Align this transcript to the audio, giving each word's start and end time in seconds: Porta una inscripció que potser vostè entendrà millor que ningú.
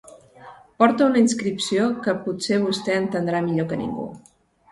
Porta 0.83 1.03
una 1.09 1.19
inscripció 1.25 1.83
que 2.07 2.15
potser 2.23 2.59
vostè 2.63 2.97
entendrà 3.01 3.43
millor 3.51 3.71
que 3.75 3.79
ningú. 3.83 4.09